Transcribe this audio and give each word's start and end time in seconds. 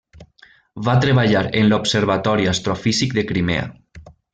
Va 0.87 0.95
treballar 1.03 1.43
en 1.61 1.69
l'Observatori 1.73 2.51
Astrofísic 2.57 3.17
de 3.21 3.29
Crimea. 3.33 3.71